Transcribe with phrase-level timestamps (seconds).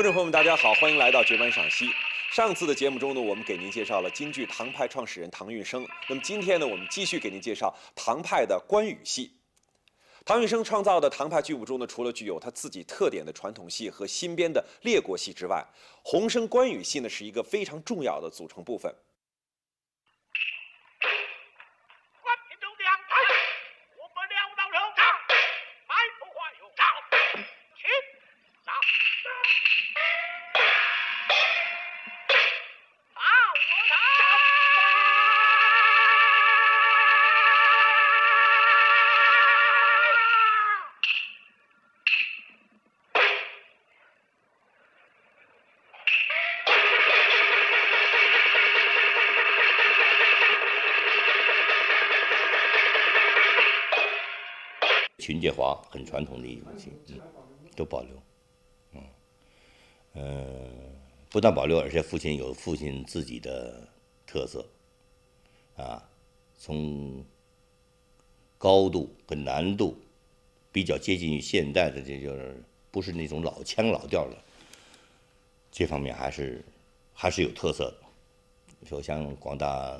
[0.00, 1.90] 观众朋友们，大家好，欢迎来到绝版赏析。
[2.32, 5.86] 上次的节目中呢，我们给您介绍了京剧唐派创始人唐运生。
[6.08, 9.30] 那么今天呢，我们继续给您介绍唐派的关羽戏。
[10.24, 15.62] 唐运生创造的唐派剧目中呢，除了具有他自己特点的传统戏和新编的列国戏之外，
[16.02, 18.90] 洪生关羽戏呢是一个非常重要的组成部分。
[55.30, 57.20] 群介华很传统的一种戏，嗯，
[57.76, 58.20] 都保留，
[58.94, 59.02] 嗯，
[60.14, 60.68] 呃，
[61.28, 63.88] 不但保留，而且父亲有父亲自己的
[64.26, 64.66] 特色，
[65.76, 66.02] 啊，
[66.58, 67.24] 从
[68.58, 69.96] 高度和难度
[70.72, 74.36] 比较接近于现代的，这就是不是那种老腔老调的，
[75.70, 76.60] 这方面还是
[77.14, 78.88] 还是有特色的。
[78.88, 79.96] 说像广大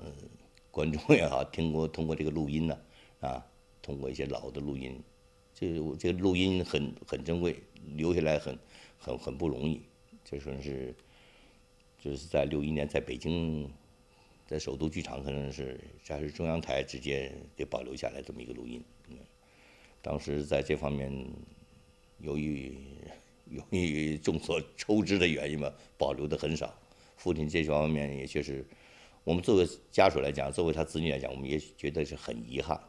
[0.73, 2.77] 观众也好，听过通过这个录音呢，
[3.21, 3.47] 啊，
[3.81, 5.01] 通过一些老的录音，
[5.61, 7.55] 这个这个录音很很珍贵，
[7.95, 8.59] 留下来很
[8.99, 9.83] 很很不容易。
[10.25, 10.95] 就说是
[11.99, 13.71] 就是在六一年在北京，
[14.47, 18.83] 在首都剧场可能是还是中央台直接给保留下来这么一个录音。
[20.01, 21.13] 当时在这方面，
[22.21, 22.75] 由于
[23.51, 26.75] 由于众所周知的原因吧，保留的很少。
[27.19, 28.65] 父亲这方面也确实，
[29.25, 32.81] 我们作为家属来讲，作为他子女来讲，我们也觉得是很遗憾。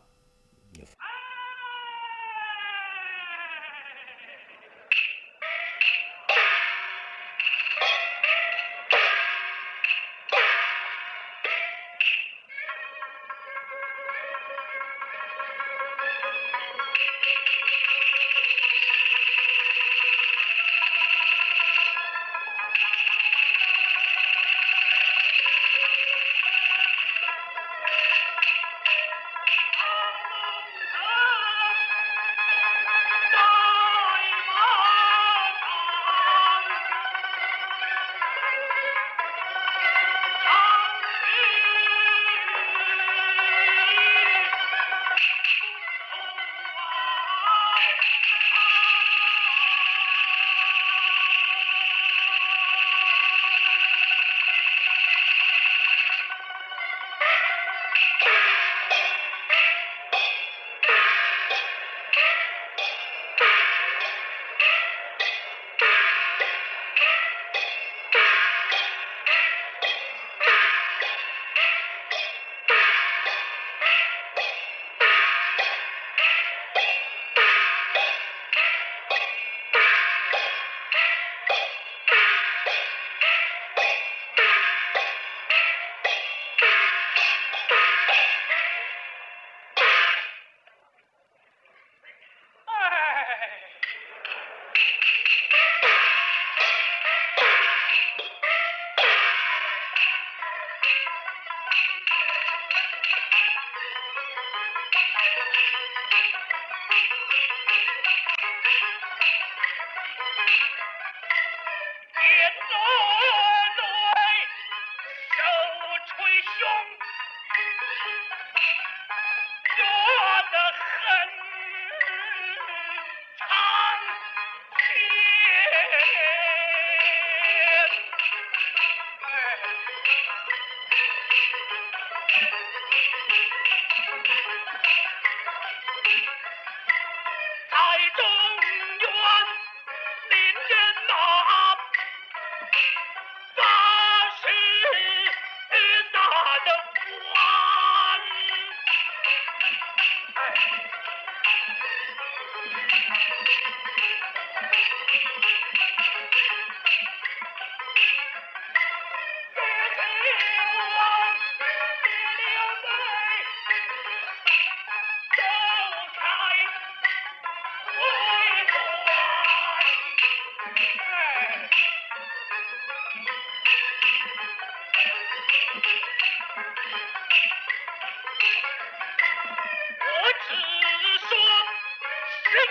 [137.69, 137.75] 在
[138.17, 138.40] 中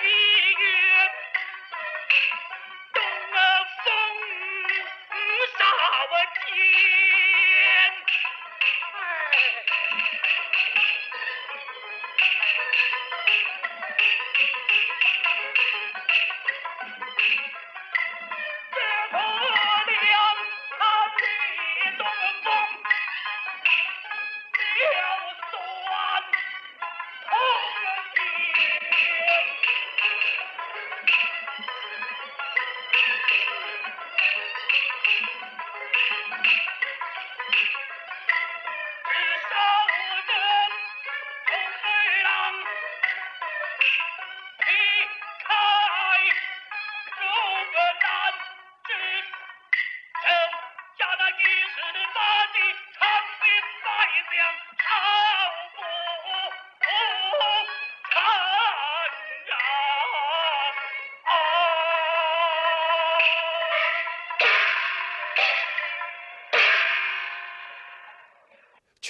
[0.01, 0.65] 西月
[2.95, 3.03] 东
[3.85, 3.89] 风
[5.59, 5.65] 杀
[6.11, 8.10] 我奸。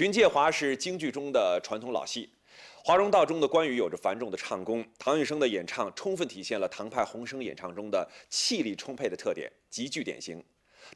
[0.00, 2.32] 群介华是京剧中的传统老戏，
[2.82, 10.42] 华容道中的关羽有着繁重的唱功，唐玉生的演唱充分体现了唐派红声演唱中的气力充沛的特点，极具典型。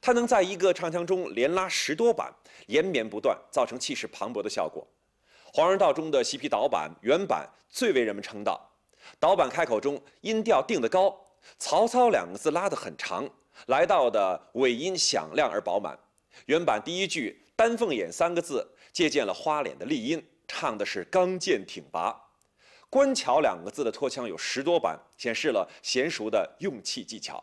[0.00, 2.32] 他能在一个唱腔中连拉十多板，
[2.66, 4.86] 连绵不断，造成气势磅礴的效果。
[5.52, 8.60] 华容道中的西皮导板、原板最为人们称道。
[9.20, 11.14] 导板开口中音调定得高，
[11.58, 13.28] 曹操两个字拉得很长，
[13.66, 15.98] 来到的尾音响亮而饱满。
[16.46, 22.18] 原版第一句“丹凤眼”三个字借鉴了花脸的丽音，唱的是刚健挺拔。
[22.90, 27.42] 官桥两个字的拖腔有十多板，显示了娴熟的用气技巧。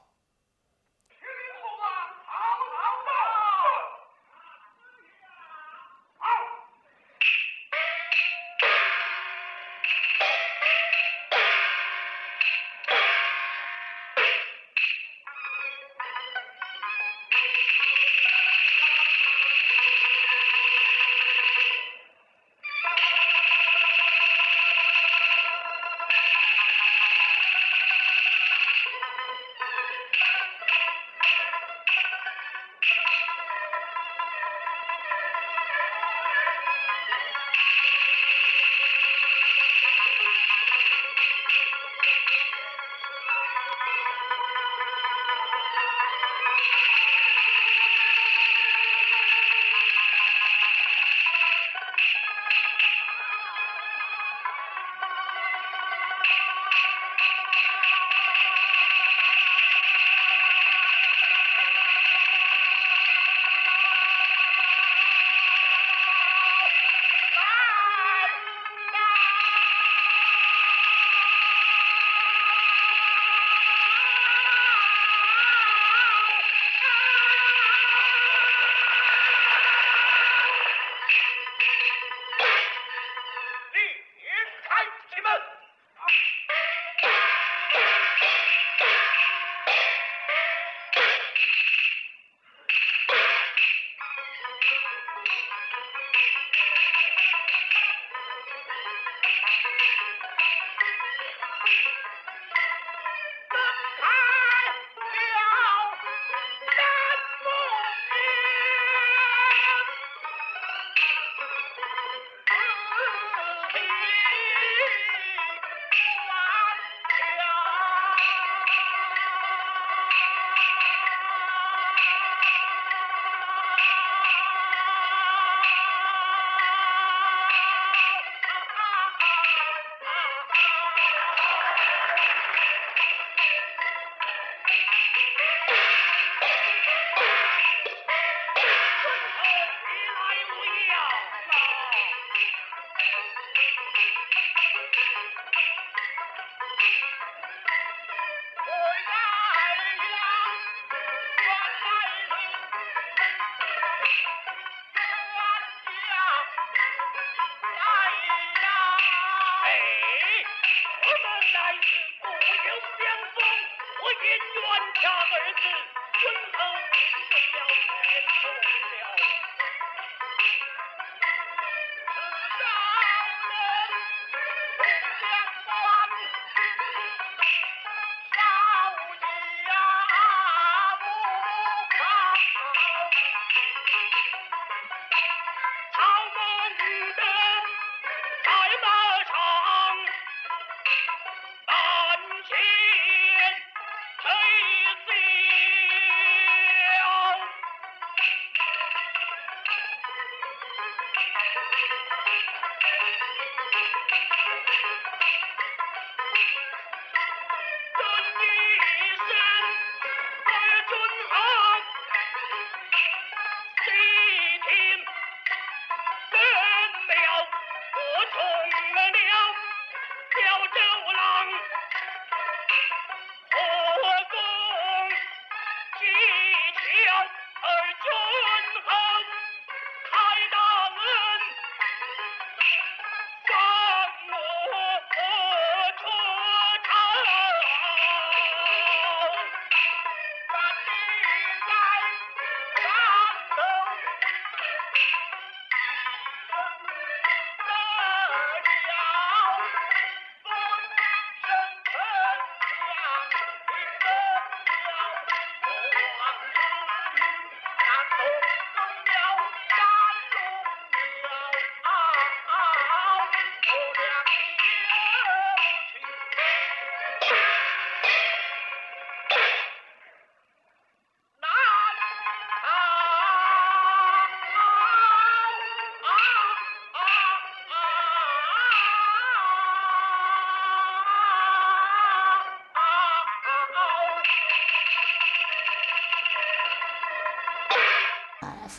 [164.32, 165.92] 我因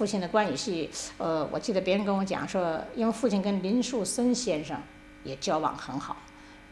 [0.03, 4.77] 父亲的关羽戏，呃，我记得别人跟我讲说，因为父亲跟林树森先生
[5.23, 6.17] 也交往很好，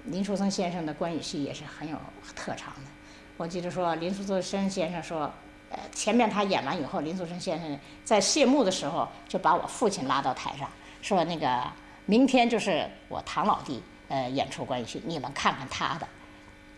[0.07, 1.97] 林树森先生的关羽戏也是很有
[2.35, 2.91] 特长的。
[3.37, 5.33] 我记得说林树森先生说，
[5.71, 10.69] 呃，前面他演完以后，林树森先生在谢幕的时候就把我父亲拉到台上，
[11.01, 11.63] 说那个
[12.07, 16.09] 明天就是我唐老弟呃演出关羽戏，你们看看他的，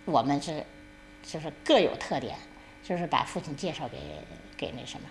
[0.04, 0.62] 我们是
[1.22, 2.36] 就是各有特点，
[2.84, 3.96] 就是把父亲介绍给
[4.54, 5.08] 给那什么。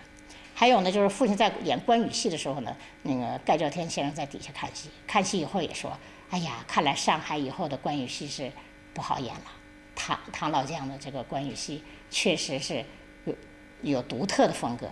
[0.54, 5.96] 还有呢，就是父亲在演关羽戏的时候呢，那个盖叫天先生在底下看戏，看戏以后也说
[6.30, 8.50] ：“哎呀，看来上海以后的关羽戏是
[8.94, 9.42] 不好演了。
[9.94, 12.84] 唐唐老将的这个关羽戏确实是
[13.24, 13.34] 有
[13.82, 14.88] 有独特的风格。”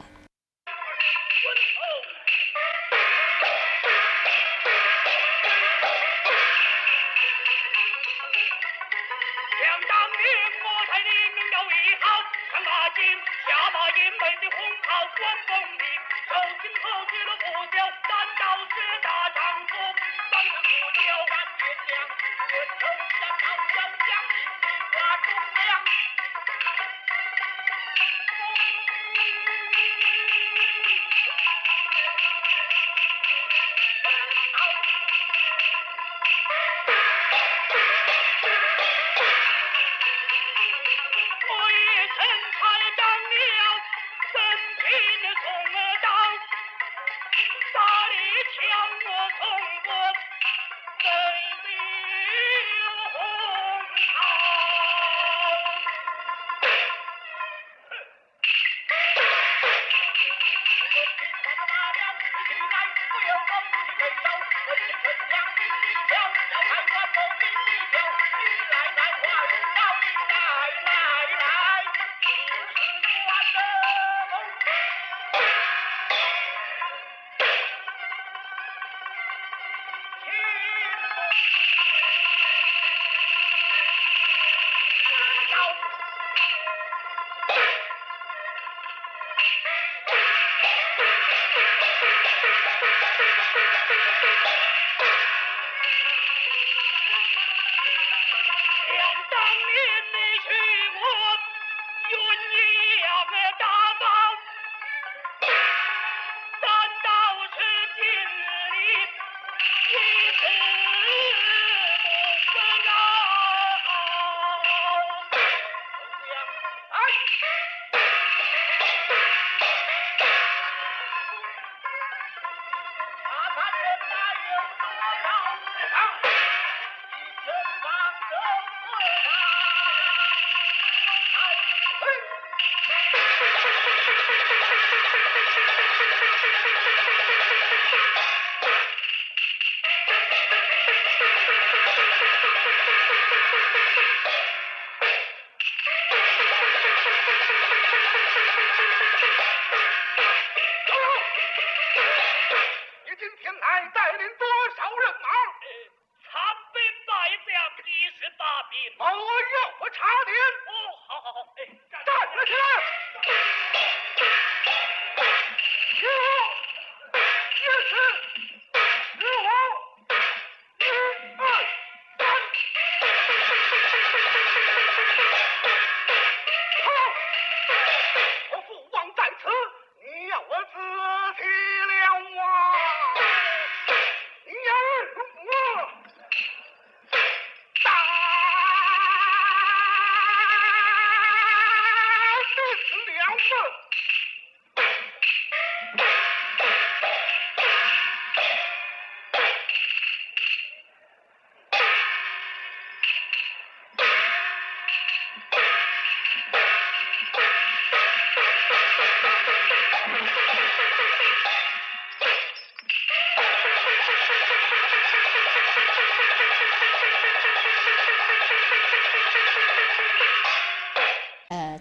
[192.71, 193.90] 事了不？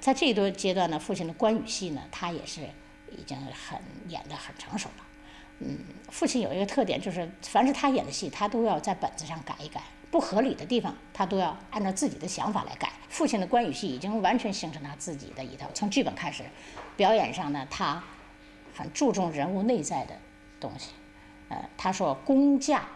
[0.10, 2.62] 在这一段阶段呢，父亲的关羽戏呢，他也是
[3.12, 5.06] 已经很演得很成熟了。
[5.60, 5.78] 嗯，
[6.10, 12.92] 父亲有一个特点，就是凡是他演的戏，他都要在本子上改一改，不合理的地方，他都要按照自己的想法来改。
[13.08, 16.44] 父亲的关羽戏已经完全形成他自己的一套，从剧本开始，
[16.98, 18.04] 表演上呢，他
[18.74, 20.18] 很注重人物内在的
[20.60, 20.90] 东西。
[21.50, 22.88] 呃，他说功架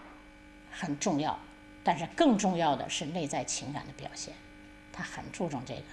[0.72, 1.38] 很重要，
[1.84, 4.34] 但是更重要的是内在情感的表现，
[4.92, 5.84] 他很注重这个。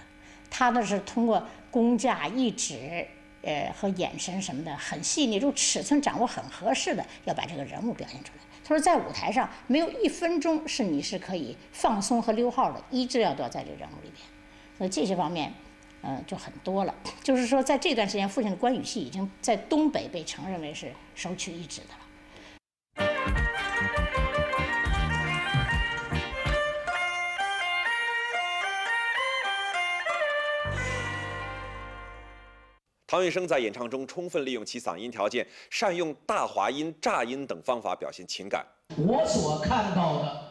[0.51, 3.07] 他呢是通过工架一指
[3.41, 8.43] 呃和眼神什么的很细腻，就尺寸掌握很合适的，要把这个人物表现出来。
[8.63, 14.23] 他说在舞台上没有一分钟是你是可以放松和溜号的，一直要都要在这个人物里边。
[14.77, 15.51] 所以这些方面，
[16.01, 16.93] 呃就很多了。
[17.23, 21.87] 就是说在这段时间，父亲的关羽戏已经在东北被承认为是首屈一指的
[33.11, 38.65] 唐运生在演唱中充分利用其嗓音条件，善用大滑音、炸音等方法表现情感。
[38.95, 40.41] 我所看到的，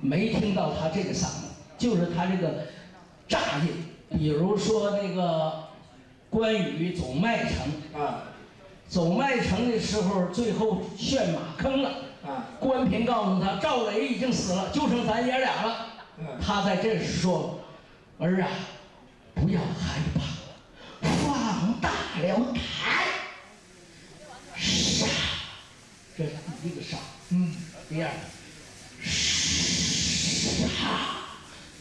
[0.00, 2.64] 没听到他这个嗓子，就是他这个
[3.28, 3.84] 炸音。
[4.08, 5.64] 比如说那个
[6.30, 8.22] 关羽走麦城啊，
[8.88, 11.90] 走麦城的时候，最后陷马坑了
[12.24, 12.48] 啊。
[12.58, 15.88] 关平告诉他，赵雷已经死了，就剩咱爷俩了。
[16.40, 17.58] 他在这时说
[18.18, 18.48] ：“儿啊，
[19.34, 20.20] 不要害怕，
[22.20, 23.04] 了台，
[24.56, 25.06] 杀。”
[26.16, 26.30] 这是
[26.62, 26.98] 第一个杀。
[27.30, 27.54] 嗯，
[27.88, 28.14] 第二个，
[30.68, 30.68] 杀，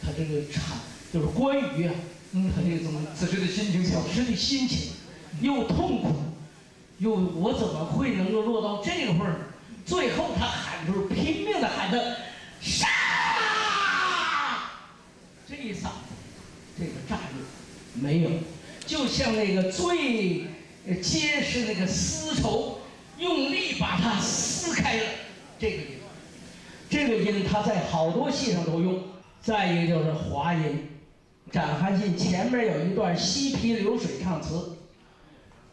[0.02, 0.78] 他这个唱
[1.12, 1.94] 就是关羽啊，
[2.32, 4.94] 嗯他这种此时的心情此时的心情，
[5.42, 6.24] 又痛苦，
[7.00, 9.52] 又我怎么会能够落到这个份儿？
[9.86, 12.18] 最后他喊出，拼命的喊的
[12.62, 12.88] 杀，
[15.50, 16.14] 这一嗓子，
[16.80, 17.44] 这个炸音
[17.96, 18.30] 没有，
[18.92, 20.48] 就像那个最
[21.02, 22.80] 结实那个丝绸，
[23.18, 25.04] 用力把它撕开了。
[25.58, 25.88] 这个音，
[26.90, 29.02] 这个音他在好多戏上都用。
[29.40, 30.90] 再一个就是滑音，
[31.54, 34.76] 《斩韩信》前面有一段西皮流水唱词，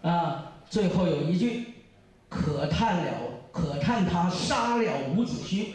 [0.00, 1.64] 啊，最后有一句，
[2.28, 3.12] 可叹了，
[3.50, 5.66] 可叹他杀了伍子胥，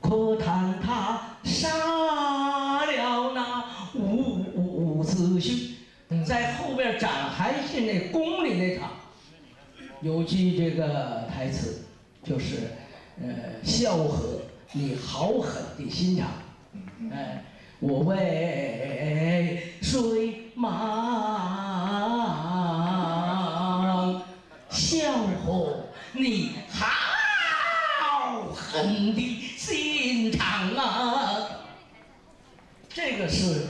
[0.00, 5.71] 可叹他杀了那伍伍子胥。
[6.24, 8.90] 在后边《展韩信》那宫里那场，
[10.00, 11.84] 有句这个台词。
[12.24, 12.70] 就是，
[13.20, 13.26] 呃，
[13.64, 16.28] 萧何，你好狠的心肠，
[17.10, 17.42] 哎，
[17.80, 21.02] 我为谁忙？
[24.70, 25.12] 萧
[25.44, 31.48] 何，你好狠的心肠啊！
[32.88, 33.66] 这个是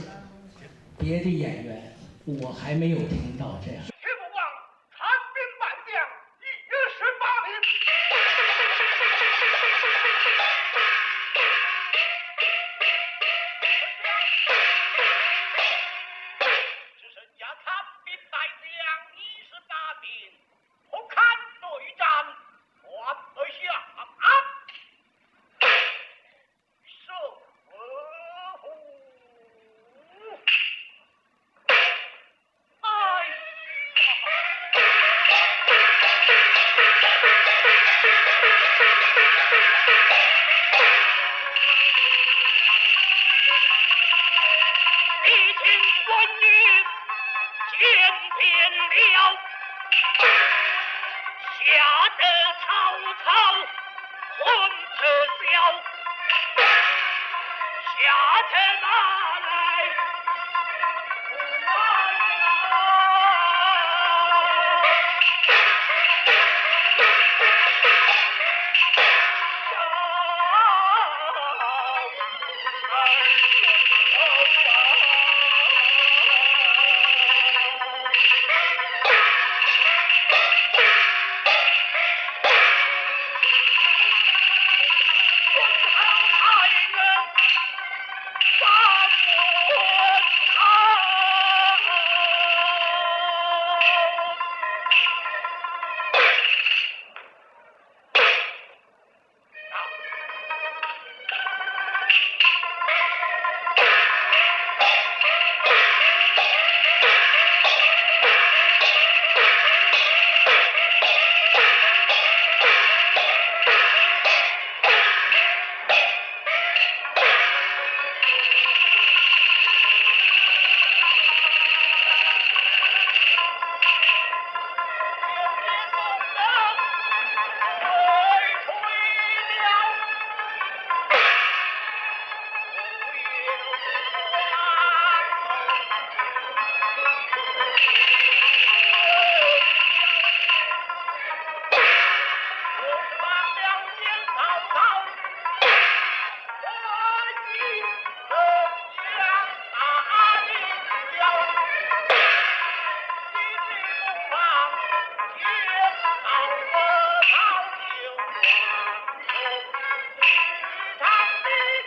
[0.99, 1.92] 别的演员，
[2.25, 3.92] 我还没有听到这样。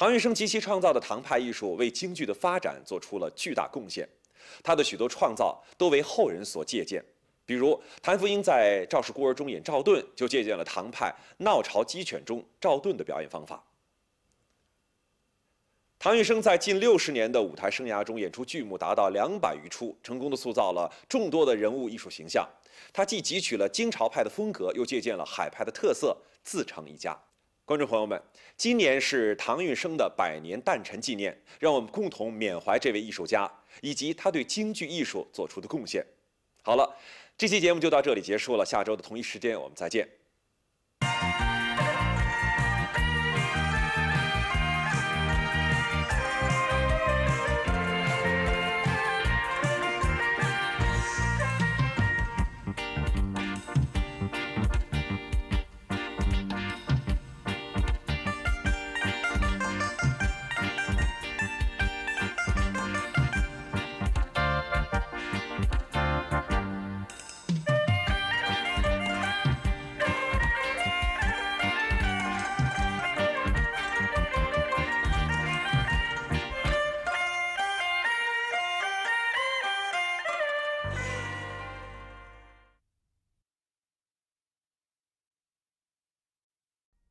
[0.00, 4.08] 唐玉生及其创造的唐派艺术为京剧的发展做出了巨大贡献，
[4.62, 7.04] 他的许多创造都为后人所借鉴。
[7.44, 13.62] 比如谭福英在《赵氏孤儿》中演赵盾，就借鉴了唐派《闹巢鸡犬》中赵盾的表演方法。
[15.98, 22.48] 唐玉生在近六十年的舞台生涯中演出剧目达到两百余出，成功的塑造了众多的人物艺术形象。
[22.90, 27.14] 他既汲取了京朝派的风格，又借鉴了海派的特色，自成一家。
[27.70, 28.20] 观众朋友们，
[28.56, 33.48] 今年是唐运生的百年诞辰纪念，让我们共同缅怀这位艺术家
[33.80, 36.04] 以及他对京剧艺术做出的贡献。
[36.62, 36.92] 好了，
[37.38, 40.08] 这期节目就到这里结束了，下周的同一时间我们再见。